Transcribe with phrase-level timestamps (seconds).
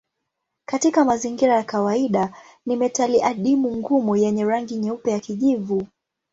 [0.65, 2.33] Katika mazingira ya kawaida
[2.65, 5.87] ni metali adimu ngumu yenye rangi nyeupe ya kijivu.